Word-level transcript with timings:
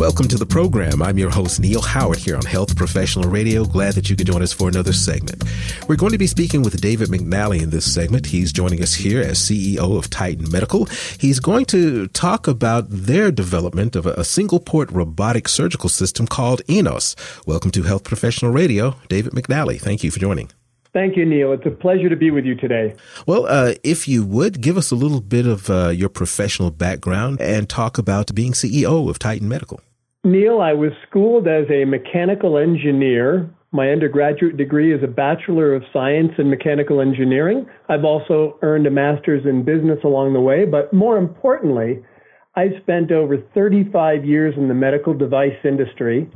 Welcome 0.00 0.28
to 0.28 0.38
the 0.38 0.46
program. 0.46 1.02
I'm 1.02 1.18
your 1.18 1.28
host, 1.28 1.60
Neil 1.60 1.82
Howard, 1.82 2.16
here 2.16 2.34
on 2.34 2.46
Health 2.46 2.74
Professional 2.74 3.28
Radio. 3.28 3.66
Glad 3.66 3.92
that 3.96 4.08
you 4.08 4.16
could 4.16 4.28
join 4.28 4.40
us 4.40 4.50
for 4.50 4.66
another 4.66 4.94
segment. 4.94 5.44
We're 5.88 5.96
going 5.96 6.12
to 6.12 6.18
be 6.18 6.26
speaking 6.26 6.62
with 6.62 6.80
David 6.80 7.10
McNally 7.10 7.60
in 7.60 7.68
this 7.68 7.92
segment. 7.92 8.24
He's 8.24 8.50
joining 8.50 8.82
us 8.82 8.94
here 8.94 9.20
as 9.20 9.38
CEO 9.38 9.98
of 9.98 10.08
Titan 10.08 10.50
Medical. 10.50 10.86
He's 11.18 11.38
going 11.38 11.66
to 11.66 12.06
talk 12.08 12.48
about 12.48 12.86
their 12.88 13.30
development 13.30 13.94
of 13.94 14.06
a 14.06 14.24
single 14.24 14.58
port 14.58 14.90
robotic 14.90 15.48
surgical 15.48 15.90
system 15.90 16.26
called 16.26 16.62
Enos. 16.66 17.14
Welcome 17.46 17.70
to 17.72 17.82
Health 17.82 18.04
Professional 18.04 18.52
Radio. 18.52 18.96
David 19.08 19.34
McNally, 19.34 19.78
thank 19.78 20.02
you 20.02 20.10
for 20.10 20.18
joining. 20.18 20.50
Thank 20.94 21.18
you, 21.18 21.26
Neil. 21.26 21.52
It's 21.52 21.66
a 21.66 21.70
pleasure 21.70 22.08
to 22.08 22.16
be 22.16 22.30
with 22.30 22.46
you 22.46 22.54
today. 22.54 22.94
Well, 23.26 23.44
uh, 23.44 23.74
if 23.84 24.08
you 24.08 24.24
would 24.24 24.62
give 24.62 24.78
us 24.78 24.90
a 24.90 24.96
little 24.96 25.20
bit 25.20 25.46
of 25.46 25.68
uh, 25.68 25.88
your 25.90 26.08
professional 26.08 26.70
background 26.70 27.38
and 27.38 27.68
talk 27.68 27.98
about 27.98 28.34
being 28.34 28.52
CEO 28.52 29.10
of 29.10 29.18
Titan 29.18 29.46
Medical. 29.46 29.80
Neil, 30.22 30.60
I 30.60 30.74
was 30.74 30.92
schooled 31.08 31.48
as 31.48 31.64
a 31.70 31.86
mechanical 31.86 32.58
engineer. 32.58 33.48
My 33.72 33.88
undergraduate 33.88 34.58
degree 34.58 34.92
is 34.92 35.02
a 35.02 35.06
Bachelor 35.06 35.74
of 35.74 35.82
Science 35.94 36.32
in 36.36 36.50
Mechanical 36.50 37.00
Engineering. 37.00 37.64
I've 37.88 38.04
also 38.04 38.58
earned 38.60 38.86
a 38.86 38.90
master's 38.90 39.46
in 39.46 39.64
business 39.64 39.98
along 40.04 40.34
the 40.34 40.40
way, 40.40 40.66
but 40.66 40.92
more 40.92 41.16
importantly, 41.16 42.04
I've 42.54 42.82
spent 42.82 43.10
over 43.10 43.38
35 43.54 44.26
years 44.26 44.54
in 44.58 44.68
the 44.68 44.74
medical 44.74 45.14
device 45.14 45.56
industry 45.64 46.28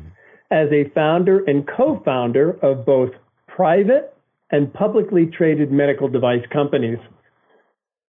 as 0.51 0.69
a 0.73 0.89
founder 0.95 1.45
and 1.45 1.69
co 1.69 2.01
founder 2.07 2.53
of 2.63 2.87
both 2.87 3.11
private 3.49 4.17
and 4.51 4.73
publicly 4.73 5.27
traded 5.27 5.71
medical 5.71 6.09
device 6.09 6.47
companies. 6.51 6.99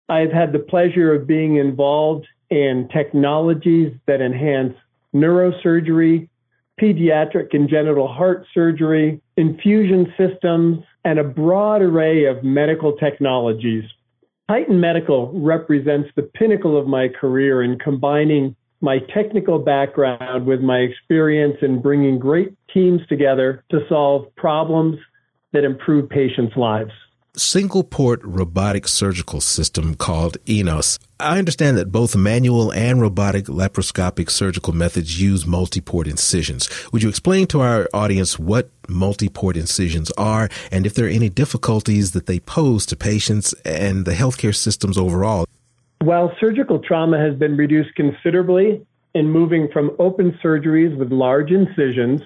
I've 0.08 0.30
had 0.30 0.52
the 0.52 0.60
pleasure 0.60 1.12
of 1.12 1.26
being 1.26 1.56
involved 1.56 2.28
in 2.50 2.88
technologies 2.92 3.92
that 4.06 4.20
enhance 4.20 4.74
neurosurgery, 5.14 6.28
pediatric 6.80 7.48
and 7.52 7.68
congenital 7.68 8.08
heart 8.08 8.46
surgery, 8.52 9.20
infusion 9.36 10.12
systems, 10.18 10.78
and 11.04 11.18
a 11.18 11.24
broad 11.24 11.82
array 11.82 12.24
of 12.24 12.42
medical 12.42 12.94
technologies. 12.96 13.84
Titan 14.48 14.80
Medical 14.80 15.32
represents 15.32 16.10
the 16.16 16.22
pinnacle 16.22 16.78
of 16.78 16.86
my 16.86 17.08
career 17.08 17.62
in 17.62 17.78
combining 17.78 18.54
my 18.80 18.98
technical 19.14 19.58
background 19.58 20.46
with 20.46 20.60
my 20.60 20.78
experience 20.78 21.56
in 21.62 21.80
bringing 21.80 22.18
great 22.18 22.52
teams 22.72 23.00
together 23.08 23.64
to 23.70 23.80
solve 23.88 24.34
problems 24.36 24.98
that 25.52 25.64
improve 25.64 26.10
patients' 26.10 26.56
lives. 26.56 26.90
Single 27.36 27.84
port 27.84 28.20
robotic 28.22 28.86
surgical 28.86 29.40
system 29.40 29.94
called 29.94 30.36
ENOS. 30.46 30.98
I 31.20 31.38
understand 31.38 31.76
that 31.78 31.92
both 31.92 32.16
manual 32.16 32.72
and 32.72 33.00
robotic 33.00 33.44
laparoscopic 33.44 34.30
surgical 34.30 34.72
methods 34.72 35.20
use 35.20 35.46
multi 35.46 35.80
port 35.80 36.08
incisions. 36.08 36.68
Would 36.92 37.04
you 37.04 37.08
explain 37.08 37.46
to 37.48 37.60
our 37.60 37.88
audience 37.94 38.36
what 38.36 38.68
multi 38.88 39.28
port 39.28 39.56
incisions 39.56 40.10
are 40.18 40.48
and 40.72 40.86
if 40.86 40.94
there 40.94 41.06
are 41.06 41.10
any 41.10 41.28
difficulties 41.28 42.12
that 42.12 42.26
they 42.26 42.40
pose 42.40 42.84
to 42.86 42.96
patients 42.96 43.52
and 43.64 44.06
the 44.06 44.14
healthcare 44.14 44.54
systems 44.54 44.98
overall? 44.98 45.46
While 46.00 46.32
surgical 46.40 46.80
trauma 46.80 47.18
has 47.18 47.38
been 47.38 47.56
reduced 47.56 47.94
considerably 47.94 48.84
in 49.14 49.30
moving 49.30 49.68
from 49.72 49.92
open 50.00 50.36
surgeries 50.42 50.96
with 50.98 51.12
large 51.12 51.52
incisions 51.52 52.22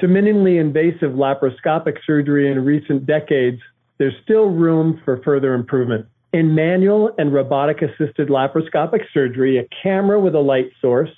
to 0.00 0.06
minimally 0.06 0.60
invasive 0.60 1.12
laparoscopic 1.12 1.96
surgery 2.06 2.52
in 2.52 2.62
recent 2.62 3.06
decades, 3.06 3.62
there's 3.96 4.14
still 4.22 4.50
room 4.50 5.00
for 5.06 5.16
further 5.22 5.54
improvement. 5.54 6.06
In 6.32 6.54
manual 6.54 7.14
and 7.16 7.32
robotic 7.32 7.80
assisted 7.80 8.28
laparoscopic 8.28 9.00
surgery, 9.14 9.56
a 9.56 9.68
camera 9.82 10.20
with 10.20 10.34
a 10.34 10.40
light 10.40 10.70
source 10.80 11.10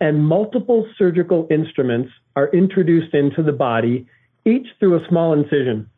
and 0.00 0.26
multiple 0.26 0.86
surgical 0.96 1.46
instruments 1.50 2.10
are 2.36 2.48
introduced 2.48 3.14
into 3.14 3.42
the 3.42 3.52
body, 3.52 4.06
each 4.46 4.66
through 4.78 4.96
a 4.96 5.08
small 5.08 5.34
incision. 5.34 5.88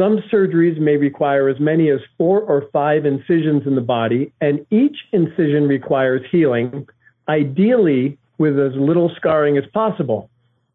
Some 0.00 0.18
surgeries 0.32 0.80
may 0.80 0.96
require 0.96 1.48
as 1.48 1.60
many 1.60 1.90
as 1.90 2.00
four 2.18 2.40
or 2.40 2.64
five 2.72 3.04
incisions 3.04 3.66
in 3.66 3.74
the 3.76 3.80
body, 3.80 4.32
and 4.40 4.66
each 4.70 4.96
incision 5.12 5.68
requires 5.68 6.22
healing, 6.32 6.88
ideally 7.28 8.18
with 8.38 8.58
as 8.58 8.72
little 8.74 9.12
scarring 9.16 9.58
as 9.58 9.64
possible. 9.72 10.30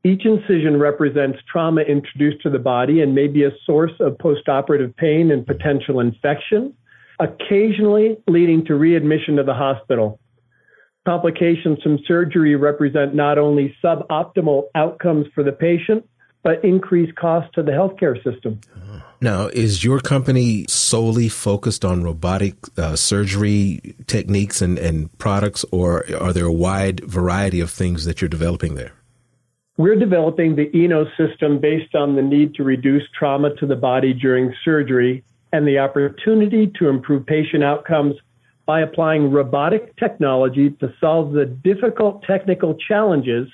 Each 0.06 0.26
incision 0.26 0.80
represents 0.80 1.40
trauma 1.52 1.82
introduced 1.82 2.42
to 2.44 2.50
the 2.50 2.60
body 2.60 3.02
and 3.02 3.16
may 3.16 3.28
be 3.28 3.44
a 3.44 3.52
source 3.66 3.94
of 4.00 4.18
postoperative 4.20 4.96
pain 4.96 5.32
and 5.32 5.46
potential 5.46 6.00
infection, 6.00 6.74
occasionally 7.20 8.18
leading 8.28 8.66
to 8.66 8.76
readmission 8.76 9.38
to 9.38 9.44
the 9.44 9.54
hospital. 9.54 10.20
Complications 11.06 11.82
from 11.84 12.00
surgery 12.08 12.56
represent 12.56 13.14
not 13.14 13.38
only 13.38 13.76
suboptimal 13.84 14.64
outcomes 14.74 15.28
for 15.36 15.44
the 15.44 15.52
patient, 15.52 16.08
but 16.44 16.64
increased 16.64 17.16
cost 17.16 17.52
to 17.54 17.64
the 17.64 17.72
healthcare 17.72 18.16
system. 18.24 18.60
Now, 19.22 19.48
is 19.48 19.84
your 19.84 20.00
company 20.00 20.66
solely 20.68 21.30
focused 21.30 21.84
on 21.84 22.04
robotic 22.04 22.56
uh, 22.78 22.96
surgery 22.96 23.96
techniques 24.06 24.62
and, 24.62 24.78
and 24.78 25.16
products, 25.18 25.66
or 25.72 26.06
are 26.20 26.34
there 26.34 26.46
a 26.46 26.52
wide 26.52 27.00
variety 27.04 27.60
of 27.60 27.72
things 27.72 28.06
that 28.06 28.22
you're 28.22 28.30
developing 28.30 28.76
there? 28.76 28.94
We're 29.78 29.98
developing 29.98 30.56
the 30.56 30.70
Eno 30.74 31.06
system 31.18 31.60
based 31.60 31.96
on 31.96 32.16
the 32.16 32.22
need 32.22 32.54
to 32.56 32.64
reduce 32.64 33.04
trauma 33.18 33.56
to 33.56 33.66
the 33.66 33.76
body 33.76 34.14
during 34.14 34.54
surgery 34.64 35.24
and 35.56 35.66
the 35.66 35.80
opportunity 35.80 36.68
to 36.68 36.90
improve 36.90 37.26
patient 37.26 37.64
outcomes 37.64 38.16
by 38.66 38.82
applying 38.82 39.32
robotic 39.32 39.96
technology 39.96 40.70
to 40.70 40.94
solve 41.00 41.32
the 41.32 41.46
difficult 41.46 42.24
technical 42.24 42.76
challenges 42.76 43.48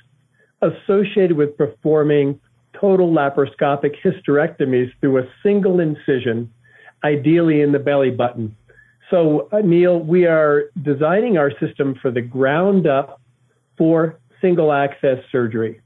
associated 0.63 1.37
with 1.37 1.55
performing 1.57 2.39
total 2.73 3.11
laparoscopic 3.11 3.95
hysterectomies 4.03 4.91
through 4.99 5.19
a 5.19 5.27
single 5.43 5.79
incision, 5.79 6.51
ideally 7.03 7.61
in 7.61 7.71
the 7.71 7.79
belly 7.79 8.09
button. 8.09 8.55
So, 9.11 9.47
Neil, 9.63 9.99
we 9.99 10.25
are 10.25 10.63
designing 10.81 11.37
our 11.37 11.51
system 11.59 11.93
for 12.01 12.09
the 12.09 12.21
ground 12.21 12.87
up 12.87 13.21
for 13.77 14.17
single 14.39 14.71
access 14.71 15.19
surgery. 15.31 15.81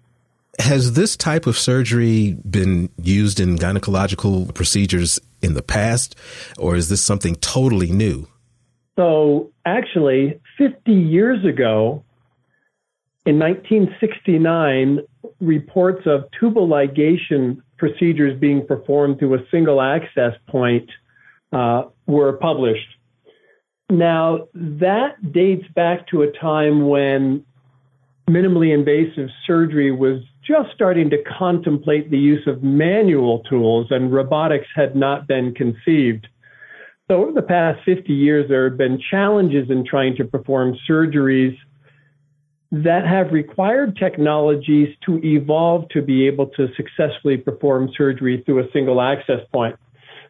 Has 0.59 0.93
this 0.93 1.17
type 1.17 1.47
of 1.47 1.57
surgery 1.57 2.37
been 2.49 2.89
used 3.01 3.41
in 3.41 3.57
gynecological 3.57 4.53
procedures 4.53 5.19
in 5.45 5.53
the 5.53 5.61
past, 5.61 6.15
or 6.57 6.75
is 6.75 6.89
this 6.89 7.01
something 7.01 7.35
totally 7.35 7.91
new? 7.91 8.27
So, 8.97 9.51
actually, 9.65 10.39
50 10.57 10.91
years 10.91 11.45
ago, 11.45 12.03
in 13.25 13.39
1969, 13.39 14.99
reports 15.39 16.05
of 16.05 16.25
tubal 16.39 16.67
ligation 16.67 17.61
procedures 17.77 18.39
being 18.39 18.65
performed 18.65 19.19
through 19.19 19.35
a 19.35 19.45
single 19.51 19.81
access 19.81 20.33
point 20.47 20.89
uh, 21.51 21.83
were 22.05 22.33
published. 22.33 22.87
Now, 23.89 24.47
that 24.53 25.31
dates 25.31 25.67
back 25.75 26.07
to 26.07 26.23
a 26.23 26.31
time 26.31 26.87
when 26.87 27.45
minimally 28.29 28.73
invasive 28.73 29.29
surgery 29.45 29.91
was 29.91 30.21
just 30.45 30.69
starting 30.73 31.09
to 31.09 31.17
contemplate 31.37 32.11
the 32.11 32.17
use 32.17 32.45
of 32.47 32.63
manual 32.63 33.39
tools, 33.49 33.87
and 33.89 34.13
robotics 34.13 34.67
had 34.75 34.95
not 34.95 35.27
been 35.27 35.53
conceived. 35.53 36.27
So, 37.07 37.23
over 37.23 37.31
the 37.31 37.41
past 37.41 37.79
50 37.85 38.13
years, 38.13 38.49
there 38.49 38.69
have 38.69 38.77
been 38.77 38.99
challenges 39.11 39.69
in 39.69 39.85
trying 39.85 40.15
to 40.17 40.25
perform 40.25 40.75
surgeries 40.89 41.55
that 42.71 43.05
have 43.07 43.31
required 43.31 43.95
technologies 43.95 44.89
to 45.05 45.23
evolve 45.23 45.87
to 45.89 46.01
be 46.01 46.27
able 46.27 46.47
to 46.47 46.67
successfully 46.75 47.37
perform 47.37 47.89
surgery 47.95 48.41
through 48.45 48.59
a 48.59 48.71
single 48.73 49.01
access 49.01 49.39
point. 49.53 49.75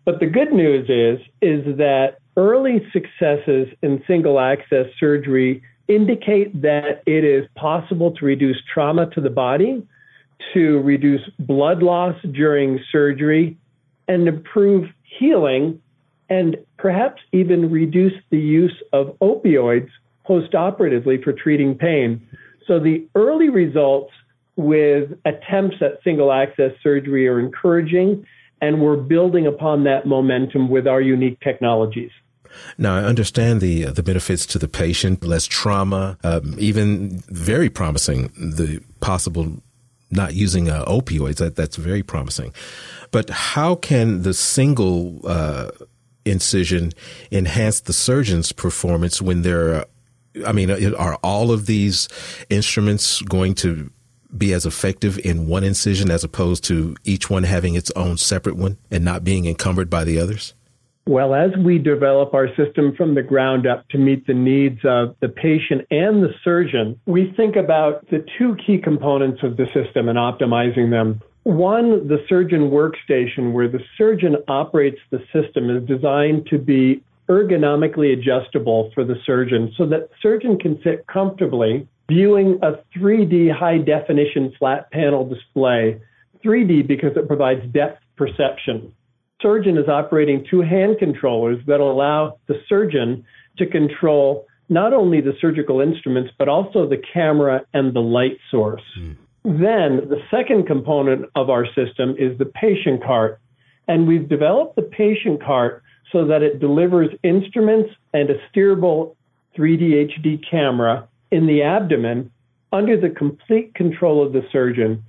But 0.04 0.20
the 0.20 0.28
good 0.28 0.52
news 0.52 0.90
is, 0.90 1.26
is 1.42 1.78
that 1.78 2.18
early 2.38 2.86
successes 2.92 3.70
in 3.82 4.04
single 4.06 4.40
access 4.40 4.86
surgery 5.00 5.64
indicate 5.88 6.62
that 6.62 7.04
it 7.06 7.24
is 7.24 7.46
possible 7.56 8.12
to 8.12 8.26
reduce 8.26 8.58
trauma 8.74 9.10
to 9.12 9.22
the 9.22 9.30
body 9.30 9.86
to 10.54 10.80
reduce 10.82 11.22
blood 11.40 11.82
loss 11.82 12.16
during 12.32 12.80
surgery 12.92 13.58
and 14.08 14.28
improve 14.28 14.90
healing 15.20 15.82
and 16.30 16.58
perhaps 16.78 17.22
even 17.32 17.72
reduce 17.72 18.14
the 18.32 18.40
use 18.40 18.76
of 18.94 19.18
opioids 19.22 19.90
postoperatively 20.28 21.24
for 21.24 21.34
treating 21.34 21.76
pain. 21.76 22.26
So 22.68 22.80
the 22.80 23.08
early 23.16 23.50
results 23.50 24.12
with 24.56 25.12
attempts 25.26 25.78
at 25.82 26.00
single 26.04 26.32
access 26.32 26.72
surgery 26.82 27.28
are 27.28 27.40
encouraging, 27.40 28.26
and 28.62 28.82
we're 28.82 28.96
building 28.96 29.46
upon 29.46 29.84
that 29.84 30.08
momentum 30.08 30.70
with 30.70 30.88
our 30.88 31.02
unique 31.02 31.40
technologies. 31.42 32.12
Now, 32.78 32.96
I 32.96 33.04
understand 33.04 33.62
the 33.62 33.88
uh, 33.88 33.92
the 33.92 34.04
benefits 34.04 34.46
to 34.48 34.60
the 34.60 34.68
patient, 34.68 35.24
less 35.24 35.46
trauma, 35.46 36.18
um, 36.24 36.56
even 36.58 37.24
very 37.30 37.70
promising 37.70 38.32
the 38.36 38.82
possible 39.00 39.62
not 40.12 40.34
using 40.34 40.70
uh, 40.70 40.86
opioids. 40.86 41.38
That 41.38 41.56
that's 41.56 41.76
very 41.76 42.04
promising. 42.04 42.54
But 43.12 43.30
how 43.30 43.76
can 43.76 44.24
the 44.24 44.34
single 44.34 45.22
uh, 45.26 45.72
incision 46.26 46.92
enhance 47.32 47.82
the 47.82 47.94
surgeon's 47.94 48.52
performance 48.52 49.22
when 49.22 49.44
there 49.44 49.76
are 49.76 49.86
I 50.46 50.52
mean, 50.52 50.70
are 50.96 51.16
all 51.24 51.52
of 51.52 51.66
these 51.66 52.10
instruments 52.50 53.22
going 53.22 53.56
to 53.56 53.90
be 54.36 54.54
as 54.54 54.66
effective 54.66 55.18
in 55.20 55.48
one 55.48 55.64
incision 55.64 56.12
as 56.12 56.24
opposed 56.24 56.64
to 56.66 56.96
each 57.06 57.30
one 57.30 57.44
having 57.44 57.76
its 57.76 57.92
own 57.96 58.18
separate 58.18 58.58
one 58.58 58.78
and 58.92 59.06
not 59.06 59.24
being 59.24 59.46
encumbered 59.46 59.90
by 59.90 60.04
the 60.04 60.20
others? 60.20 60.54
Well, 61.08 61.36
as 61.36 61.52
we 61.64 61.78
develop 61.78 62.34
our 62.34 62.48
system 62.56 62.96
from 62.96 63.14
the 63.14 63.22
ground 63.22 63.68
up 63.68 63.88
to 63.90 64.00
meet 64.00 64.26
the 64.26 64.34
needs 64.34 64.80
of 64.84 65.16
the 65.20 65.30
patient 65.30 65.86
and 65.92 66.24
the 66.24 66.34
surgeon, 66.44 67.00
we 67.06 67.32
think 67.38 67.56
about 67.56 68.10
the 68.10 68.26
two 68.40 68.56
key 68.66 68.80
components 68.80 69.42
of 69.44 69.56
the 69.56 69.68
system 69.68 70.10
and 70.10 70.18
optimizing 70.18 70.90
them. 70.90 71.22
One, 71.44 72.08
the 72.08 72.26
surgeon 72.28 72.72
workstation, 72.72 73.54
where 73.54 73.68
the 73.68 73.82
surgeon 74.00 74.38
operates 74.48 74.98
the 75.12 75.20
system, 75.32 75.70
is 75.70 75.88
designed 75.88 76.48
to 76.48 76.58
be 76.58 77.04
ergonomically 77.30 78.12
adjustable 78.14 78.92
for 78.96 79.04
the 79.04 79.16
surgeon 79.28 79.72
so 79.78 79.86
that 79.86 80.10
surgeon 80.24 80.58
can 80.58 80.82
sit 80.84 81.06
comfortably 81.06 81.88
viewing 82.10 82.60
a 82.64 82.74
3D 82.98 83.52
high 83.52 83.78
definition 83.78 84.54
flat 84.58 84.90
panel 84.90 85.28
display. 85.28 86.02
3D 86.44 86.88
because 86.88 87.16
it 87.16 87.28
provides 87.28 87.62
depth 87.72 88.02
perception. 88.16 88.92
The 89.46 89.50
surgeon 89.52 89.78
is 89.78 89.88
operating 89.88 90.44
two 90.50 90.62
hand 90.62 90.98
controllers 90.98 91.60
that 91.68 91.80
allow 91.80 92.40
the 92.48 92.56
surgeon 92.68 93.24
to 93.60 93.68
control 93.68 94.48
not 94.70 94.92
only 94.92 95.22
the 95.22 95.34
surgical 95.40 95.82
instruments, 95.82 96.32
but 96.40 96.50
also 96.50 96.90
the 96.90 96.98
camera 97.14 97.64
and 97.72 97.94
the 97.94 98.00
light 98.00 98.40
source. 98.50 98.82
Mm. 99.00 99.16
Then 99.44 100.10
the 100.10 100.20
second 100.32 100.66
component 100.66 101.30
of 101.36 101.52
our 101.52 101.68
system 101.76 102.16
is 102.18 102.36
the 102.40 102.46
patient 102.46 103.04
cart. 103.04 103.40
And 103.88 104.08
we've 104.08 104.28
developed 104.28 104.78
the 104.78 104.82
patient 104.82 105.44
cart 105.44 105.84
so 106.12 106.26
that 106.26 106.42
it 106.42 106.60
delivers 106.60 107.10
instruments 107.22 107.92
and 108.16 108.32
a 108.32 108.40
steerable 108.50 109.16
3D 109.56 110.10
HD 110.10 110.40
camera 110.50 111.08
in 111.30 111.46
the 111.46 111.62
abdomen 111.62 112.32
under 112.74 113.00
the 113.00 113.10
complete 113.10 113.76
control 113.76 114.26
of 114.26 114.34
the 114.34 114.42
surgeon. 114.52 115.04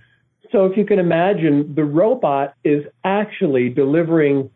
So 0.52 0.66
if 0.66 0.76
you 0.76 0.84
can 0.84 0.98
imagine, 0.98 1.74
the 1.74 1.84
robot 1.84 2.54
is 2.64 2.84
actually 3.04 3.68
delivering 3.68 4.50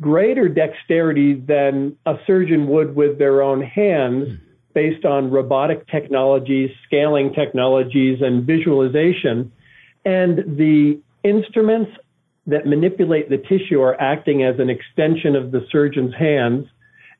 greater 0.00 0.48
dexterity 0.48 1.34
than 1.34 1.96
a 2.04 2.16
surgeon 2.26 2.66
would 2.68 2.94
with 2.94 3.18
their 3.18 3.42
own 3.42 3.62
hands 3.62 4.28
hmm. 4.28 4.34
based 4.74 5.04
on 5.04 5.30
robotic 5.30 5.86
technologies, 5.88 6.70
scaling 6.86 7.32
technologies, 7.32 8.20
and 8.20 8.44
visualization. 8.44 9.50
And 10.04 10.56
the 10.56 11.00
instruments 11.24 11.92
that 12.46 12.66
manipulate 12.66 13.28
the 13.28 13.38
tissue 13.38 13.80
are 13.80 14.00
acting 14.00 14.44
as 14.44 14.60
an 14.60 14.70
extension 14.70 15.34
of 15.34 15.50
the 15.50 15.66
surgeon's 15.70 16.14
hands 16.14 16.66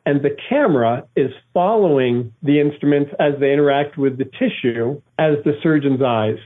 and 0.07 0.23
the 0.23 0.37
camera 0.49 1.05
is 1.17 1.33
following 1.53 2.33
the 2.41 2.61
instruments 2.61 3.11
as 3.19 3.35
they 3.41 3.53
interact 3.53 3.99
with 3.99 4.17
the 4.17 4.25
tissue 4.25 5.03
as 5.19 5.35
the 5.45 5.59
surgeon's 5.63 6.01
eyes. 6.01 6.39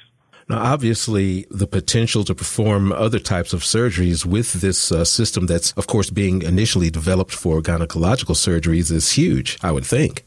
Now, 0.50 0.58
obviously, 0.58 1.46
the 1.48 1.68
potential 1.68 2.24
to 2.24 2.34
perform 2.34 2.90
other 2.90 3.20
types 3.20 3.52
of 3.52 3.60
surgeries 3.60 4.26
with 4.26 4.54
this 4.54 4.90
uh, 4.90 5.04
system 5.04 5.46
that's, 5.46 5.70
of 5.74 5.86
course, 5.86 6.10
being 6.10 6.42
initially 6.42 6.90
developed 6.90 7.32
for 7.32 7.62
gynecological 7.62 8.34
surgeries 8.34 8.90
is 8.90 9.12
huge, 9.12 9.58
I 9.62 9.70
would 9.70 9.86
think. 9.86 10.24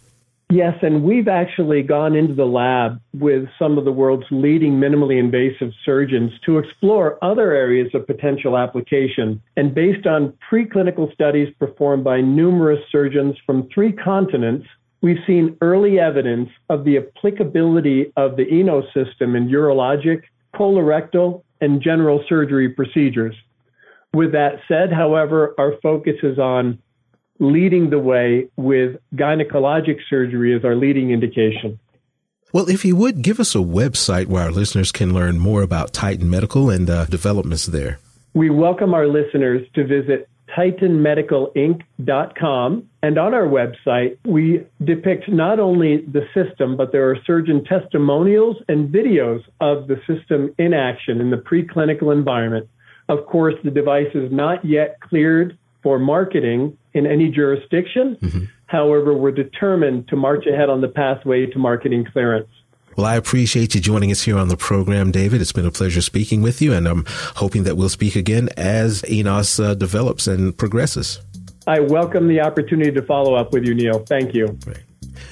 Yes, 0.49 0.77
and 0.81 1.03
we've 1.03 1.27
actually 1.27 1.81
gone 1.83 2.15
into 2.15 2.35
the 2.35 2.45
lab 2.45 3.01
with 3.13 3.49
some 3.59 3.77
of 3.77 3.83
the 3.83 3.91
world's 3.91 4.27
leading 4.31 4.79
minimally 4.79 5.19
invasive 5.19 5.73
surgeons 5.83 6.31
to 6.45 6.57
explore 6.57 7.21
other 7.21 7.51
areas 7.51 7.93
of 7.93 8.07
potential 8.07 8.57
application. 8.57 9.41
And 9.57 9.75
based 9.75 10.07
on 10.07 10.31
preclinical 10.49 11.13
studies 11.13 11.53
performed 11.59 12.05
by 12.05 12.21
numerous 12.21 12.79
surgeons 12.89 13.35
from 13.45 13.67
three 13.73 13.91
continents, 13.91 14.67
we've 15.03 15.19
seen 15.27 15.55
early 15.61 15.99
evidence 15.99 16.49
of 16.69 16.85
the 16.85 16.97
applicability 16.97 18.11
of 18.17 18.37
the 18.37 18.47
Enos 18.51 18.85
system 18.93 19.35
in 19.35 19.49
urologic, 19.49 20.23
colorectal, 20.55 21.43
and 21.61 21.81
general 21.81 22.23
surgery 22.27 22.69
procedures. 22.69 23.35
With 24.13 24.31
that 24.31 24.61
said, 24.67 24.91
however, 24.91 25.53
our 25.59 25.73
focus 25.83 26.15
is 26.23 26.39
on 26.39 26.79
leading 27.39 27.89
the 27.89 27.99
way 27.99 28.47
with 28.55 28.97
gynecologic 29.15 29.97
surgery 30.09 30.55
as 30.55 30.63
our 30.63 30.75
leading 30.75 31.11
indication. 31.11 31.79
Well, 32.53 32.69
if 32.69 32.85
you 32.85 32.95
would 32.95 33.23
give 33.23 33.39
us 33.39 33.55
a 33.55 33.59
website 33.59 34.27
where 34.27 34.43
our 34.43 34.51
listeners 34.51 34.91
can 34.91 35.13
learn 35.13 35.39
more 35.39 35.63
about 35.63 35.91
Titan 35.91 36.29
Medical 36.29 36.69
and 36.69 36.89
uh, 36.89 37.05
developments 37.05 37.65
there. 37.65 37.99
We 38.35 38.51
welcome 38.51 38.93
our 38.93 39.07
listeners 39.07 39.67
to 39.73 39.85
visit 39.85 40.29
titanmedicalinc.com. 40.55 42.89
And 43.01 43.17
on 43.17 43.33
our 43.33 43.47
website, 43.47 44.17
we 44.23 44.63
depict 44.83 45.27
not 45.29 45.59
only 45.59 45.97
the 45.97 46.27
system, 46.33 46.77
but 46.77 46.91
there 46.91 47.09
are 47.09 47.17
surgeon 47.25 47.65
testimonials 47.65 48.57
and 48.67 48.89
videos 48.89 49.43
of 49.59 49.87
the 49.87 49.99
system 50.07 50.53
in 50.57 50.73
action 50.73 51.19
in 51.19 51.31
the 51.31 51.37
preclinical 51.37 52.13
environment. 52.13 52.69
Of 53.09 53.25
course, 53.25 53.55
the 53.63 53.71
device 53.71 54.11
is 54.13 54.31
not 54.31 54.63
yet 54.63 55.01
cleared 55.01 55.57
for 55.81 55.99
marketing 55.99 56.77
in 56.93 57.05
any 57.05 57.29
jurisdiction. 57.29 58.15
Mm-hmm. 58.15 58.45
However, 58.67 59.13
we're 59.13 59.31
determined 59.31 60.07
to 60.07 60.15
march 60.15 60.47
ahead 60.47 60.69
on 60.69 60.79
the 60.81 60.87
pathway 60.87 61.45
to 61.47 61.59
marketing 61.59 62.05
clearance. 62.05 62.47
Well, 62.95 63.07
I 63.07 63.15
appreciate 63.15 63.73
you 63.73 63.81
joining 63.81 64.11
us 64.11 64.21
here 64.21 64.37
on 64.37 64.49
the 64.49 64.57
program, 64.57 65.11
David. 65.11 65.41
It's 65.41 65.51
been 65.51 65.65
a 65.65 65.71
pleasure 65.71 66.01
speaking 66.01 66.41
with 66.41 66.61
you, 66.61 66.73
and 66.73 66.87
I'm 66.87 67.05
hoping 67.07 67.63
that 67.63 67.75
we'll 67.75 67.89
speak 67.89 68.15
again 68.15 68.49
as 68.55 69.03
Enos 69.09 69.59
uh, 69.59 69.73
develops 69.73 70.27
and 70.27 70.55
progresses. 70.55 71.19
I 71.65 71.79
welcome 71.79 72.27
the 72.27 72.41
opportunity 72.41 72.91
to 72.91 73.01
follow 73.01 73.35
up 73.35 73.53
with 73.53 73.65
you, 73.65 73.73
Neil. 73.73 73.99
Thank 73.99 74.33
you. 74.33 74.59
Right. 74.67 74.83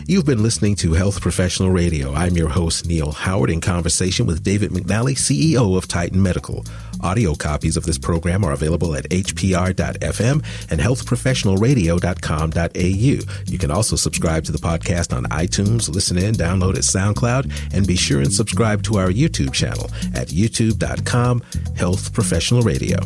You've 0.08 0.26
been 0.26 0.42
listening 0.42 0.76
to 0.78 0.94
Health 0.94 1.22
Professional 1.22 1.70
Radio. 1.70 2.14
I'm 2.14 2.36
your 2.36 2.50
host, 2.50 2.88
Neil 2.88 3.12
Howard, 3.12 3.50
in 3.50 3.62
conversation 3.62 4.26
with 4.26 4.44
David 4.44 4.72
McNally, 4.72 5.14
CEO 5.14 5.78
of 5.78 5.88
Titan 5.88 6.22
Medical. 6.22 6.66
Audio 7.02 7.36
copies 7.36 7.78
of 7.78 7.86
this 7.86 7.98
program 7.98 8.44
are 8.44 8.52
available 8.52 8.96
at 8.96 9.10
hpr.fm 9.10 10.44
and 10.72 10.80
healthprofessionalradio.com.au. 10.80 13.52
You 13.52 13.58
can 13.58 13.72
also 13.72 13.96
subscribe 13.96 14.44
to 14.46 14.52
the 14.52 14.58
podcast 14.58 15.16
on 15.16 15.24
iTunes, 15.26 15.90
listen 15.90 16.18
in, 16.18 16.36
download 16.36 16.76
at 16.76 16.84
SoundCloud, 16.84 17.74
and 17.74 17.88
be 17.88 17.96
sure 17.96 18.22
and 18.22 18.34
subscribe 18.34 18.84
to 18.84 18.98
our 18.98 19.10
YouTube 19.10 19.54
channel 19.54 19.90
at 20.16 20.28
youtube.com 20.28 21.42
Health 21.76 22.14
Professional 22.14 22.62
Radio. 22.62 23.00